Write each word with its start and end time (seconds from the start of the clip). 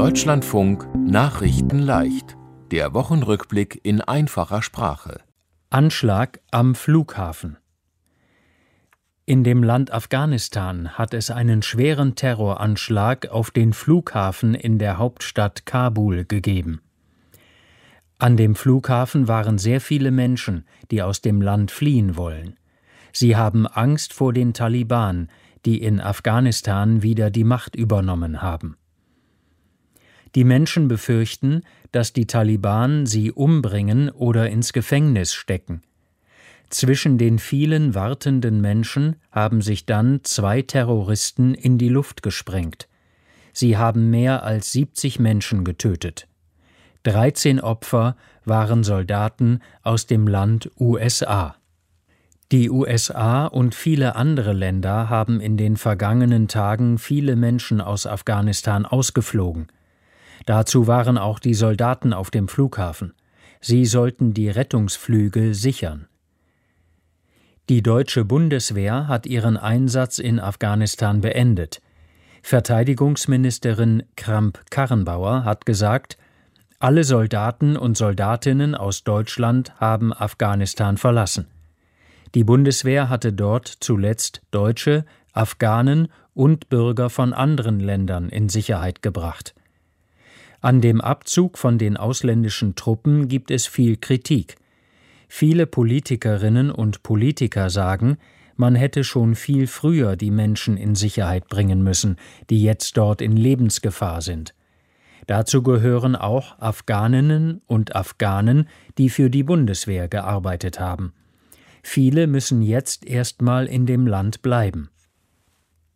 Deutschlandfunk 0.00 0.88
Nachrichten 0.96 1.78
leicht. 1.78 2.34
Der 2.70 2.94
Wochenrückblick 2.94 3.80
in 3.82 4.00
einfacher 4.00 4.62
Sprache. 4.62 5.20
Anschlag 5.68 6.40
am 6.50 6.74
Flughafen. 6.74 7.58
In 9.26 9.44
dem 9.44 9.62
Land 9.62 9.92
Afghanistan 9.92 10.96
hat 10.96 11.12
es 11.12 11.30
einen 11.30 11.60
schweren 11.60 12.14
Terroranschlag 12.14 13.28
auf 13.28 13.50
den 13.50 13.74
Flughafen 13.74 14.54
in 14.54 14.78
der 14.78 14.96
Hauptstadt 14.96 15.66
Kabul 15.66 16.24
gegeben. 16.24 16.80
An 18.18 18.38
dem 18.38 18.54
Flughafen 18.54 19.28
waren 19.28 19.58
sehr 19.58 19.82
viele 19.82 20.12
Menschen, 20.12 20.64
die 20.90 21.02
aus 21.02 21.20
dem 21.20 21.42
Land 21.42 21.72
fliehen 21.72 22.16
wollen. 22.16 22.58
Sie 23.12 23.36
haben 23.36 23.66
Angst 23.66 24.14
vor 24.14 24.32
den 24.32 24.54
Taliban, 24.54 25.28
die 25.66 25.82
in 25.82 26.00
Afghanistan 26.00 27.02
wieder 27.02 27.30
die 27.30 27.44
Macht 27.44 27.76
übernommen 27.76 28.40
haben. 28.40 28.78
Die 30.34 30.44
Menschen 30.44 30.88
befürchten, 30.88 31.62
dass 31.92 32.12
die 32.12 32.26
Taliban 32.26 33.06
sie 33.06 33.32
umbringen 33.32 34.10
oder 34.10 34.48
ins 34.48 34.72
Gefängnis 34.72 35.34
stecken. 35.34 35.82
Zwischen 36.68 37.18
den 37.18 37.40
vielen 37.40 37.96
wartenden 37.96 38.60
Menschen 38.60 39.16
haben 39.32 39.60
sich 39.60 39.86
dann 39.86 40.20
zwei 40.22 40.62
Terroristen 40.62 41.54
in 41.54 41.78
die 41.78 41.88
Luft 41.88 42.22
gesprengt. 42.22 42.86
Sie 43.52 43.76
haben 43.76 44.10
mehr 44.10 44.44
als 44.44 44.70
70 44.72 45.18
Menschen 45.18 45.64
getötet. 45.64 46.28
13 47.02 47.60
Opfer 47.60 48.16
waren 48.44 48.84
Soldaten 48.84 49.60
aus 49.82 50.06
dem 50.06 50.28
Land 50.28 50.70
USA. 50.78 51.56
Die 52.52 52.70
USA 52.70 53.46
und 53.46 53.74
viele 53.74 54.14
andere 54.16 54.52
Länder 54.52 55.08
haben 55.08 55.40
in 55.40 55.56
den 55.56 55.76
vergangenen 55.76 56.46
Tagen 56.46 56.98
viele 56.98 57.36
Menschen 57.36 57.80
aus 57.80 58.06
Afghanistan 58.06 58.86
ausgeflogen. 58.86 59.68
Dazu 60.46 60.86
waren 60.86 61.18
auch 61.18 61.38
die 61.38 61.54
Soldaten 61.54 62.12
auf 62.12 62.30
dem 62.30 62.48
Flughafen. 62.48 63.14
Sie 63.60 63.84
sollten 63.84 64.32
die 64.32 64.48
Rettungsflüge 64.48 65.54
sichern. 65.54 66.06
Die 67.68 67.82
deutsche 67.82 68.24
Bundeswehr 68.24 69.06
hat 69.06 69.26
ihren 69.26 69.56
Einsatz 69.56 70.18
in 70.18 70.40
Afghanistan 70.40 71.20
beendet. 71.20 71.80
Verteidigungsministerin 72.42 74.02
Kramp-Karrenbauer 74.16 75.44
hat 75.44 75.66
gesagt, 75.66 76.16
alle 76.78 77.04
Soldaten 77.04 77.76
und 77.76 77.96
Soldatinnen 77.98 78.74
aus 78.74 79.04
Deutschland 79.04 79.78
haben 79.78 80.14
Afghanistan 80.14 80.96
verlassen. 80.96 81.46
Die 82.34 82.44
Bundeswehr 82.44 83.08
hatte 83.08 83.32
dort 83.32 83.68
zuletzt 83.68 84.40
Deutsche, 84.50 85.04
Afghanen 85.32 86.08
und 86.32 86.70
Bürger 86.70 87.10
von 87.10 87.34
anderen 87.34 87.80
Ländern 87.80 88.30
in 88.30 88.48
Sicherheit 88.48 89.02
gebracht. 89.02 89.54
An 90.60 90.82
dem 90.82 91.00
Abzug 91.00 91.56
von 91.56 91.78
den 91.78 91.96
ausländischen 91.96 92.74
Truppen 92.74 93.28
gibt 93.28 93.50
es 93.50 93.66
viel 93.66 93.96
Kritik. 93.96 94.56
Viele 95.26 95.66
Politikerinnen 95.66 96.70
und 96.70 97.02
Politiker 97.02 97.70
sagen, 97.70 98.18
man 98.56 98.74
hätte 98.74 99.04
schon 99.04 99.36
viel 99.36 99.66
früher 99.66 100.16
die 100.16 100.30
Menschen 100.30 100.76
in 100.76 100.94
Sicherheit 100.94 101.48
bringen 101.48 101.82
müssen, 101.82 102.16
die 102.50 102.62
jetzt 102.62 102.98
dort 102.98 103.22
in 103.22 103.36
Lebensgefahr 103.36 104.20
sind. 104.20 104.54
Dazu 105.26 105.62
gehören 105.62 106.14
auch 106.14 106.58
Afghaninnen 106.58 107.62
und 107.66 107.96
Afghanen, 107.96 108.68
die 108.98 109.08
für 109.08 109.30
die 109.30 109.44
Bundeswehr 109.44 110.08
gearbeitet 110.08 110.78
haben. 110.78 111.14
Viele 111.82 112.26
müssen 112.26 112.60
jetzt 112.60 113.06
erstmal 113.06 113.66
in 113.66 113.86
dem 113.86 114.06
Land 114.06 114.42
bleiben. 114.42 114.90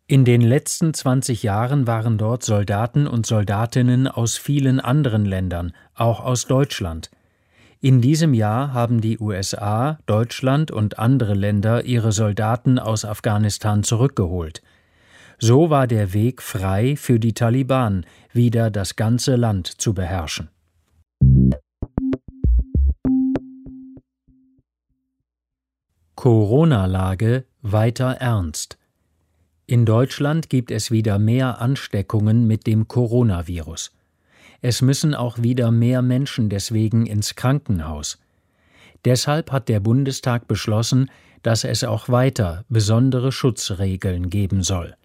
In 0.07 0.23
den 0.23 0.41
letzten 0.41 0.93
20 0.93 1.41
Jahren 1.41 1.87
waren 1.87 2.19
dort 2.19 2.43
Soldaten 2.43 3.07
und 3.07 3.25
Soldatinnen 3.25 4.07
aus 4.07 4.37
vielen 4.37 4.79
anderen 4.79 5.25
Ländern, 5.25 5.73
auch 5.95 6.19
aus 6.19 6.45
Deutschland. 6.45 7.09
In 7.81 8.01
diesem 8.01 8.35
Jahr 8.35 8.71
haben 8.71 9.01
die 9.01 9.17
USA, 9.17 9.97
Deutschland 10.05 10.69
und 10.69 10.99
andere 10.99 11.33
Länder 11.33 11.85
ihre 11.85 12.11
Soldaten 12.11 12.77
aus 12.77 13.03
Afghanistan 13.03 13.81
zurückgeholt. 13.81 14.61
So 15.39 15.71
war 15.71 15.87
der 15.87 16.13
Weg 16.13 16.43
frei 16.43 16.95
für 16.95 17.19
die 17.19 17.33
Taliban, 17.33 18.05
wieder 18.31 18.69
das 18.69 18.95
ganze 18.95 19.35
Land 19.35 19.65
zu 19.65 19.95
beherrschen. 19.95 20.49
Corona-Lage 26.13 27.45
weiter 27.63 28.11
ernst. 28.19 28.77
In 29.67 29.85
Deutschland 29.85 30.51
gibt 30.51 30.69
es 30.69 30.91
wieder 30.91 31.17
mehr 31.17 31.59
Ansteckungen 31.59 32.45
mit 32.45 32.67
dem 32.67 32.87
Coronavirus. 32.87 33.91
Es 34.61 34.83
müssen 34.83 35.15
auch 35.15 35.41
wieder 35.41 35.71
mehr 35.71 36.03
Menschen 36.03 36.49
deswegen 36.49 37.07
ins 37.07 37.35
Krankenhaus. 37.35 38.19
Deshalb 39.05 39.51
hat 39.51 39.67
der 39.67 39.79
Bundestag 39.79 40.47
beschlossen, 40.47 41.09
dass 41.41 41.63
es 41.63 41.83
auch 41.83 42.09
weiter 42.09 42.63
besondere 42.69 43.31
Schutzregeln 43.31 44.29
geben 44.29 44.61
soll. 44.61 44.95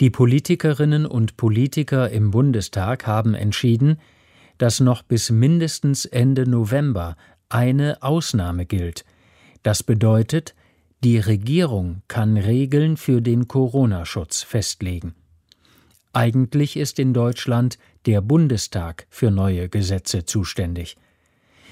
Die 0.00 0.10
Politikerinnen 0.10 1.06
und 1.06 1.38
Politiker 1.38 2.10
im 2.10 2.30
Bundestag 2.30 3.06
haben 3.06 3.34
entschieden, 3.34 3.98
dass 4.58 4.80
noch 4.80 5.02
bis 5.02 5.30
mindestens 5.30 6.04
Ende 6.04 6.48
November 6.48 7.16
eine 7.48 8.02
Ausnahme 8.02 8.66
gilt. 8.66 9.06
Das 9.62 9.82
bedeutet, 9.82 10.54
die 11.04 11.18
Regierung 11.18 12.02
kann 12.08 12.36
Regeln 12.36 12.96
für 12.96 13.22
den 13.22 13.46
Corona-Schutz 13.46 14.42
festlegen. 14.42 15.14
Eigentlich 16.12 16.76
ist 16.76 16.98
in 16.98 17.14
Deutschland 17.14 17.78
der 18.06 18.20
Bundestag 18.20 19.06
für 19.08 19.30
neue 19.30 19.68
Gesetze 19.68 20.24
zuständig. 20.24 20.96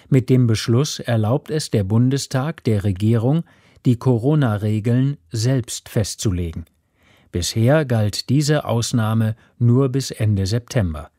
Mit 0.09 0.31
dem 0.31 0.47
Beschluss 0.47 1.00
erlaubt 1.00 1.50
es 1.50 1.70
der 1.70 1.82
Bundestag 1.82 2.62
der 2.62 2.84
Regierung, 2.84 3.42
die 3.84 3.97
Corona-Regeln 3.97 5.16
selbst 5.32 5.88
festzulegen. 5.88 6.64
Bisher 7.32 7.84
galt 7.84 8.28
diese 8.28 8.64
Ausnahme 8.64 9.34
nur 9.58 9.88
bis 9.88 10.12
Ende 10.12 10.47
September. 10.47 11.10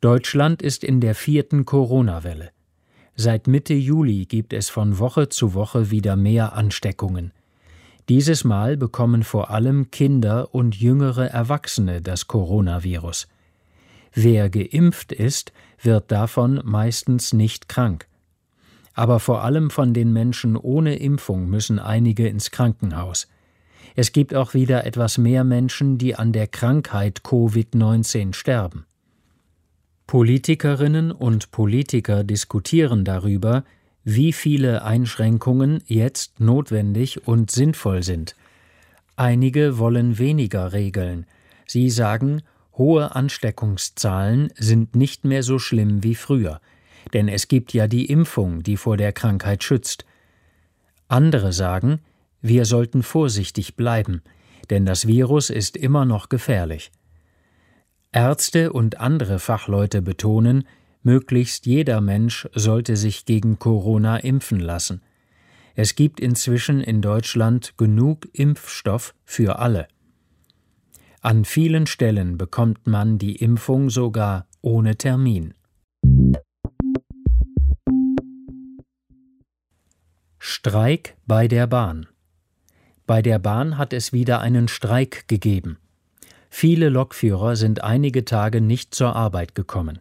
Deutschland 0.00 0.62
ist 0.62 0.82
in 0.82 1.00
der 1.00 1.14
vierten 1.14 1.64
Corona-Welle. 1.64 2.50
Seit 3.20 3.48
Mitte 3.48 3.74
Juli 3.74 4.26
gibt 4.26 4.52
es 4.52 4.68
von 4.68 5.00
Woche 5.00 5.28
zu 5.28 5.52
Woche 5.52 5.90
wieder 5.90 6.14
mehr 6.14 6.52
Ansteckungen. 6.52 7.32
Dieses 8.08 8.44
Mal 8.44 8.76
bekommen 8.76 9.24
vor 9.24 9.50
allem 9.50 9.90
Kinder 9.90 10.54
und 10.54 10.76
jüngere 10.76 11.28
Erwachsene 11.28 12.00
das 12.00 12.28
Coronavirus. 12.28 13.26
Wer 14.14 14.48
geimpft 14.50 15.10
ist, 15.10 15.52
wird 15.82 16.12
davon 16.12 16.60
meistens 16.64 17.32
nicht 17.32 17.68
krank. 17.68 18.06
Aber 18.94 19.18
vor 19.18 19.42
allem 19.42 19.70
von 19.70 19.94
den 19.94 20.12
Menschen 20.12 20.56
ohne 20.56 20.94
Impfung 20.94 21.50
müssen 21.50 21.80
einige 21.80 22.28
ins 22.28 22.52
Krankenhaus. 22.52 23.26
Es 23.96 24.12
gibt 24.12 24.32
auch 24.32 24.54
wieder 24.54 24.86
etwas 24.86 25.18
mehr 25.18 25.42
Menschen, 25.42 25.98
die 25.98 26.14
an 26.14 26.32
der 26.32 26.46
Krankheit 26.46 27.22
Covid-19 27.24 28.32
sterben. 28.32 28.86
Politikerinnen 30.08 31.12
und 31.12 31.50
Politiker 31.50 32.24
diskutieren 32.24 33.04
darüber, 33.04 33.64
wie 34.04 34.32
viele 34.32 34.82
Einschränkungen 34.82 35.82
jetzt 35.84 36.40
notwendig 36.40 37.28
und 37.28 37.50
sinnvoll 37.50 38.02
sind. 38.02 38.34
Einige 39.16 39.76
wollen 39.76 40.16
weniger 40.16 40.72
Regeln. 40.72 41.26
Sie 41.66 41.90
sagen, 41.90 42.40
hohe 42.78 43.14
Ansteckungszahlen 43.14 44.50
sind 44.56 44.96
nicht 44.96 45.26
mehr 45.26 45.42
so 45.42 45.58
schlimm 45.58 46.02
wie 46.02 46.14
früher, 46.14 46.62
denn 47.12 47.28
es 47.28 47.46
gibt 47.46 47.74
ja 47.74 47.86
die 47.86 48.06
Impfung, 48.06 48.62
die 48.62 48.78
vor 48.78 48.96
der 48.96 49.12
Krankheit 49.12 49.62
schützt. 49.62 50.06
Andere 51.08 51.52
sagen, 51.52 52.00
wir 52.40 52.64
sollten 52.64 53.02
vorsichtig 53.02 53.76
bleiben, 53.76 54.22
denn 54.70 54.86
das 54.86 55.06
Virus 55.06 55.50
ist 55.50 55.76
immer 55.76 56.06
noch 56.06 56.30
gefährlich. 56.30 56.92
Ärzte 58.12 58.72
und 58.72 59.00
andere 59.00 59.38
Fachleute 59.38 60.00
betonen, 60.02 60.66
möglichst 61.02 61.66
jeder 61.66 62.00
Mensch 62.00 62.48
sollte 62.54 62.96
sich 62.96 63.26
gegen 63.26 63.58
Corona 63.58 64.18
impfen 64.18 64.60
lassen. 64.60 65.02
Es 65.74 65.94
gibt 65.94 66.18
inzwischen 66.18 66.80
in 66.80 67.02
Deutschland 67.02 67.74
genug 67.76 68.28
Impfstoff 68.32 69.14
für 69.24 69.58
alle. 69.58 69.86
An 71.20 71.44
vielen 71.44 71.86
Stellen 71.86 72.38
bekommt 72.38 72.86
man 72.86 73.18
die 73.18 73.36
Impfung 73.36 73.90
sogar 73.90 74.46
ohne 74.62 74.96
Termin. 74.96 75.54
Streik 80.38 81.16
bei 81.26 81.46
der 81.46 81.66
Bahn. 81.66 82.06
Bei 83.06 83.22
der 83.22 83.38
Bahn 83.38 83.78
hat 83.78 83.92
es 83.92 84.12
wieder 84.12 84.40
einen 84.40 84.68
Streik 84.68 85.28
gegeben. 85.28 85.78
Viele 86.50 86.88
Lokführer 86.88 87.56
sind 87.56 87.82
einige 87.84 88.24
Tage 88.24 88.60
nicht 88.60 88.94
zur 88.94 89.14
Arbeit 89.14 89.54
gekommen. 89.54 89.98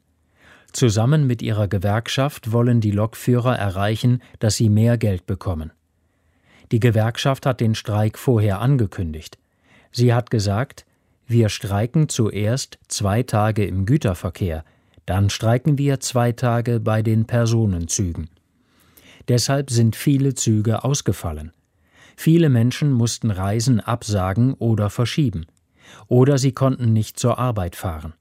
Zusammen 0.74 1.26
mit 1.28 1.42
ihrer 1.42 1.68
Gewerkschaft 1.68 2.52
wollen 2.52 2.82
die 2.82 2.92
Lokführer 2.92 3.58
erreichen, 3.58 4.22
dass 4.40 4.56
sie 4.56 4.70
mehr 4.70 4.98
Geld 4.98 5.26
bekommen. 5.26 5.72
Die 6.72 6.80
Gewerkschaft 6.80 7.46
hat 7.46 7.62
den 7.62 7.76
Streik 7.76 8.18
vorher 8.18 8.60
angekündigt. 8.60 9.38
Sie 9.92 10.14
hat 10.14 10.30
gesagt, 10.30 10.86
wir 11.26 11.50
streiken 11.50 12.10
zuerst 12.10 12.78
zwei 12.88 13.24
Tage 13.24 13.66
im 13.66 13.86
Güterverkehr, 13.86 14.64
dann 15.06 15.30
streiken 15.30 15.78
wir 15.78 16.00
zwei 16.00 16.34
Tage 16.34 16.80
bei 16.80 17.02
den 17.02 17.26
Personenzügen. 17.26 18.30
Deshalb 19.28 19.70
sind 19.72 19.96
viele 19.96 20.36
Züge 20.36 20.84
ausgefallen. 20.84 21.52
Viele 22.16 22.50
Menschen 22.50 22.92
mussten 22.92 23.32
Reisen 23.32 23.80
absagen 23.80 24.54
oder 24.54 24.90
verschieben. 24.90 25.46
Oder 26.08 26.38
sie 26.38 26.52
konnten 26.52 26.94
nicht 26.94 27.20
zur 27.20 27.38
Arbeit 27.38 27.76
fahren. 27.76 28.14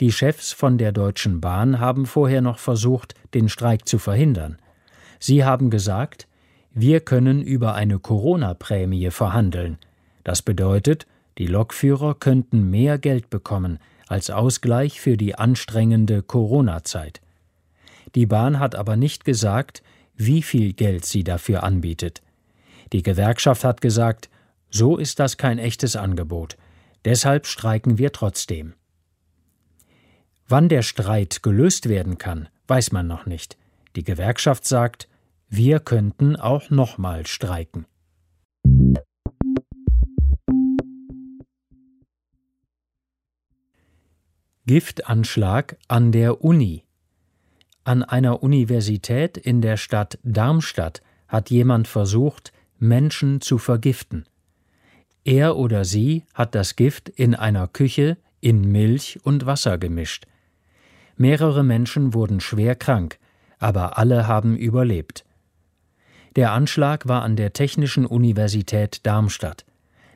Die 0.00 0.12
Chefs 0.12 0.52
von 0.52 0.78
der 0.78 0.92
Deutschen 0.92 1.40
Bahn 1.40 1.78
haben 1.78 2.06
vorher 2.06 2.40
noch 2.40 2.58
versucht, 2.58 3.14
den 3.34 3.48
Streik 3.48 3.86
zu 3.86 3.98
verhindern. 3.98 4.56
Sie 5.18 5.44
haben 5.44 5.70
gesagt, 5.70 6.26
wir 6.74 7.00
können 7.00 7.42
über 7.42 7.74
eine 7.74 7.98
Corona-Prämie 7.98 9.10
verhandeln. 9.10 9.78
Das 10.24 10.42
bedeutet, 10.42 11.06
die 11.38 11.46
Lokführer 11.46 12.14
könnten 12.14 12.70
mehr 12.70 12.98
Geld 12.98 13.30
bekommen 13.30 13.78
als 14.08 14.30
Ausgleich 14.30 15.00
für 15.00 15.16
die 15.16 15.34
anstrengende 15.34 16.22
Corona-Zeit. 16.22 17.20
Die 18.14 18.26
Bahn 18.26 18.58
hat 18.58 18.74
aber 18.74 18.96
nicht 18.96 19.24
gesagt, 19.24 19.82
wie 20.16 20.42
viel 20.42 20.72
Geld 20.72 21.04
sie 21.04 21.24
dafür 21.24 21.62
anbietet. 21.62 22.22
Die 22.92 23.02
Gewerkschaft 23.02 23.64
hat 23.64 23.80
gesagt, 23.80 24.28
so 24.70 24.96
ist 24.96 25.18
das 25.18 25.36
kein 25.36 25.58
echtes 25.58 25.96
Angebot, 25.96 26.56
deshalb 27.04 27.46
streiken 27.46 27.98
wir 27.98 28.12
trotzdem. 28.12 28.74
Wann 30.48 30.68
der 30.68 30.82
Streit 30.82 31.42
gelöst 31.42 31.88
werden 31.88 32.18
kann, 32.18 32.48
weiß 32.66 32.92
man 32.92 33.06
noch 33.06 33.26
nicht. 33.26 33.56
Die 33.96 34.04
Gewerkschaft 34.04 34.66
sagt, 34.66 35.08
wir 35.48 35.80
könnten 35.80 36.36
auch 36.36 36.70
nochmal 36.70 37.26
streiken. 37.26 37.86
Giftanschlag 44.64 45.76
an 45.88 46.12
der 46.12 46.44
Uni. 46.44 46.84
An 47.84 48.04
einer 48.04 48.42
Universität 48.42 49.36
in 49.36 49.60
der 49.60 49.76
Stadt 49.76 50.18
Darmstadt 50.22 51.02
hat 51.26 51.50
jemand 51.50 51.88
versucht, 51.88 52.52
Menschen 52.78 53.40
zu 53.40 53.58
vergiften. 53.58 54.24
Er 55.24 55.56
oder 55.56 55.84
sie 55.84 56.24
hat 56.34 56.54
das 56.54 56.76
Gift 56.76 57.08
in 57.08 57.34
einer 57.34 57.68
Küche 57.68 58.16
in 58.40 58.72
Milch 58.72 59.20
und 59.22 59.46
Wasser 59.46 59.78
gemischt. 59.78 60.26
Mehrere 61.16 61.62
Menschen 61.62 62.14
wurden 62.14 62.40
schwer 62.40 62.74
krank, 62.74 63.18
aber 63.58 63.98
alle 63.98 64.26
haben 64.26 64.56
überlebt. 64.56 65.24
Der 66.34 66.52
Anschlag 66.52 67.06
war 67.06 67.22
an 67.22 67.36
der 67.36 67.52
Technischen 67.52 68.06
Universität 68.06 69.06
Darmstadt. 69.06 69.64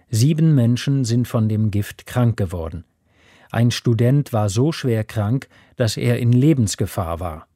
Sieben 0.09 0.55
Menschen 0.55 1.05
sind 1.05 1.29
von 1.29 1.49
dem 1.49 1.71
Gift 1.71 2.07
krank 2.07 2.37
geworden. 2.37 2.85
Ein 3.51 3.71
Student 3.71 4.33
war 4.33 4.49
so 4.49 4.73
schwer 4.73 5.05
krank, 5.05 5.49
dass 5.77 5.97
er 5.97 6.19
in 6.19 6.33
Lebensgefahr 6.33 7.21
war. 7.21 7.47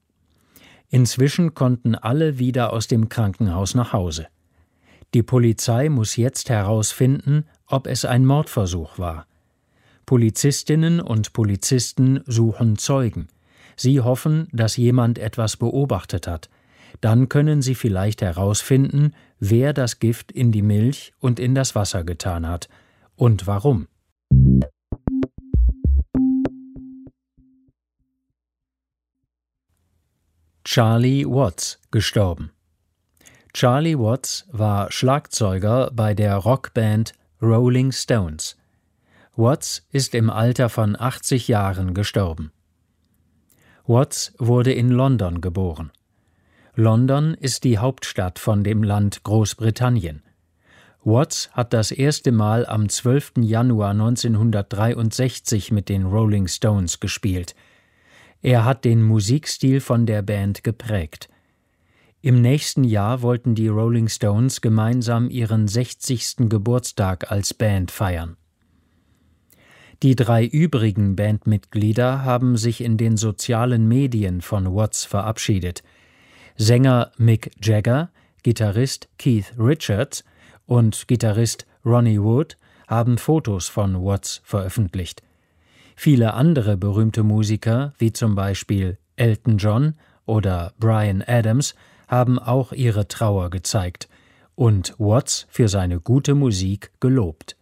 Inzwischen 0.89 1.55
konnten 1.55 1.95
alle 1.95 2.39
wieder 2.39 2.73
aus 2.73 2.87
dem 2.87 3.09
Krankenhaus 3.09 3.75
nach 3.75 3.93
Hause. 3.93 4.27
Die 5.13 5.23
Polizei 5.25 5.89
muss 5.89 6.17
jetzt 6.17 6.51
herausfinden, 6.51 7.45
ob 7.67 7.89
es 7.89 8.05
ein 8.05 8.25
Mordversuch 8.25 8.99
war. 8.99 9.27
Polizistinnen 10.07 11.01
und 11.01 11.33
Polizisten 11.33 12.21
suchen 12.27 12.79
Zeugen. 12.79 13.29
Sie 13.77 14.01
hoffen, 14.01 14.49
dass 14.53 14.77
jemand 14.77 15.19
etwas 15.19 15.57
beobachtet 15.57 16.27
hat. 16.27 16.49
Dann 17.01 17.29
können 17.29 17.63
sie 17.63 17.75
vielleicht 17.75 18.23
herausfinden, 18.23 19.15
wer 19.39 19.73
das 19.73 19.99
Gift 19.99 20.31
in 20.33 20.53
die 20.53 20.63
Milch 20.63 21.13
und 21.19 21.41
in 21.41 21.55
das 21.55 21.75
Wasser 21.75 22.05
getan 22.05 22.47
hat 22.47 22.69
und 23.17 23.47
warum. 23.47 23.89
Charlie 30.65 31.25
Watts 31.27 31.81
gestorben. 31.91 32.53
Charlie 33.53 33.99
Watts 33.99 34.47
war 34.53 34.91
Schlagzeuger 34.93 35.91
bei 35.93 36.15
der 36.15 36.37
Rockband 36.37 37.13
Rolling 37.43 37.93
Stones. 37.93 38.57
Watts 39.37 39.87
ist 39.91 40.15
im 40.15 40.31
Alter 40.31 40.69
von 40.69 40.95
80 40.99 41.49
Jahren 41.49 41.95
gestorben. 41.95 42.53
Watts 43.87 44.33
wurde 44.39 44.73
in 44.73 44.91
London 44.91 45.41
geboren. 45.41 45.91
London 46.75 47.35
ist 47.35 47.65
die 47.65 47.79
Hauptstadt 47.79 48.39
von 48.39 48.63
dem 48.63 48.83
Land 48.83 49.25
Großbritannien. 49.25 50.23
Watts 51.03 51.51
hat 51.53 51.73
das 51.73 51.91
erste 51.91 52.31
Mal 52.33 52.67
am 52.67 52.89
12. 52.89 53.33
Januar 53.39 53.91
1963 53.91 55.73
mit 55.73 55.89
den 55.89 56.05
Rolling 56.05 56.47
Stones 56.47 57.01
gespielt– 57.01 57.55
er 58.43 58.65
hat 58.65 58.85
den 58.87 59.03
Musikstil 59.03 59.81
von 59.81 60.07
der 60.07 60.23
Band 60.23 60.65
geprägt. 60.65 61.29
Im 62.23 62.43
nächsten 62.43 62.85
Jahr 62.85 63.23
wollten 63.23 63.55
die 63.55 63.69
Rolling 63.69 64.09
Stones 64.09 64.61
gemeinsam 64.61 65.31
ihren 65.31 65.67
60. 65.67 66.51
Geburtstag 66.51 67.33
als 67.33 67.55
Band 67.55 67.91
feiern. 67.91 68.37
Die 70.03 70.17
drei 70.17 70.45
übrigen 70.45 71.17
Bandmitglieder 71.17 72.23
haben 72.23 72.59
sich 72.59 72.83
in 72.83 72.99
den 72.99 73.17
sozialen 73.17 73.89
Medien 73.89 74.43
von 74.43 74.75
Watts 74.75 75.07
verabschiedet. 75.07 75.83
Sänger 76.57 77.11
Mick 77.17 77.53
Jagger, 77.63 78.11
Gitarrist 78.43 79.09
Keith 79.17 79.55
Richards 79.59 80.23
und 80.67 81.09
Gitarrist 81.09 81.67
Ronnie 81.87 82.21
Wood 82.21 82.59
haben 82.87 83.17
Fotos 83.17 83.69
von 83.69 84.05
Watts 84.05 84.43
veröffentlicht. 84.45 85.23
Viele 85.97 86.35
andere 86.35 86.77
berühmte 86.77 87.23
Musiker, 87.23 87.95
wie 87.97 88.13
zum 88.13 88.35
Beispiel 88.35 88.99
Elton 89.17 89.57
John 89.57 89.95
oder 90.27 90.75
Brian 90.79 91.23
Adams, 91.27 91.75
haben 92.11 92.41
auch 92.41 92.73
ihre 92.73 93.07
Trauer 93.07 93.51
gezeigt 93.51 94.09
und 94.57 94.95
Watts 94.99 95.47
für 95.49 95.69
seine 95.69 96.01
gute 96.01 96.35
Musik 96.35 96.91
gelobt. 96.99 97.57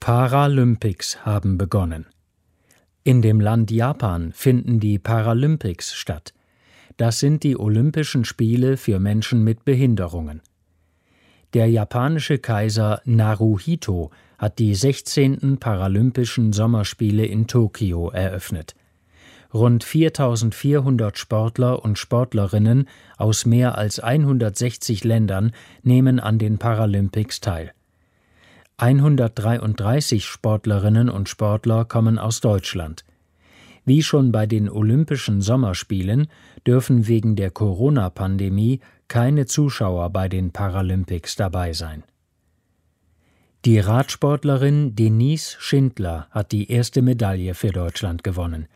Paralympics 0.00 1.26
haben 1.26 1.58
begonnen. 1.58 2.06
In 3.04 3.20
dem 3.20 3.40
Land 3.40 3.70
Japan 3.70 4.32
finden 4.32 4.80
die 4.80 4.98
Paralympics 4.98 5.94
statt. 5.94 6.32
Das 6.96 7.20
sind 7.20 7.42
die 7.42 7.58
Olympischen 7.58 8.24
Spiele 8.24 8.78
für 8.78 8.98
Menschen 8.98 9.44
mit 9.44 9.66
Behinderungen. 9.66 10.40
Der 11.52 11.68
japanische 11.68 12.38
Kaiser 12.38 13.02
Naruhito 13.04 14.10
hat 14.38 14.58
die 14.58 14.74
16. 14.74 15.58
Paralympischen 15.58 16.52
Sommerspiele 16.52 17.24
in 17.26 17.46
Tokio 17.46 18.10
eröffnet. 18.10 18.74
Rund 19.54 19.84
4400 19.84 21.16
Sportler 21.16 21.82
und 21.84 21.98
Sportlerinnen 21.98 22.88
aus 23.16 23.46
mehr 23.46 23.78
als 23.78 24.00
160 24.00 25.04
Ländern 25.04 25.52
nehmen 25.82 26.20
an 26.20 26.38
den 26.38 26.58
Paralympics 26.58 27.40
teil. 27.40 27.72
133 28.78 30.26
Sportlerinnen 30.26 31.08
und 31.08 31.30
Sportler 31.30 31.86
kommen 31.86 32.18
aus 32.18 32.40
Deutschland. 32.40 33.04
Wie 33.86 34.02
schon 34.02 34.32
bei 34.32 34.46
den 34.46 34.68
Olympischen 34.68 35.40
Sommerspielen 35.40 36.26
dürfen 36.66 37.06
wegen 37.06 37.36
der 37.36 37.50
Corona-Pandemie 37.50 38.80
keine 39.08 39.46
Zuschauer 39.46 40.10
bei 40.10 40.28
den 40.28 40.50
Paralympics 40.50 41.36
dabei 41.36 41.72
sein. 41.72 42.02
Die 43.66 43.80
Radsportlerin 43.80 44.94
Denise 44.94 45.56
Schindler 45.58 46.28
hat 46.30 46.52
die 46.52 46.70
erste 46.70 47.02
Medaille 47.02 47.52
für 47.52 47.72
Deutschland 47.72 48.22
gewonnen. 48.22 48.68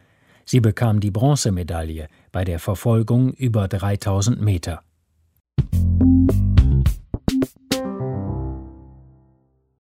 Sie 0.45 0.59
bekam 0.59 0.99
die 0.99 1.13
Bronzemedaille 1.13 2.09
bei 2.33 2.45
der 2.45 2.59
Verfolgung 2.59 3.33
über 3.35 3.69
3000 3.69 4.41
Meter. 4.41 4.83